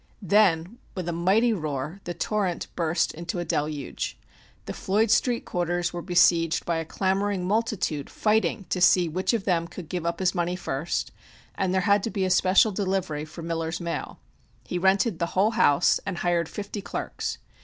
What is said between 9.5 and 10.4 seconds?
could give up his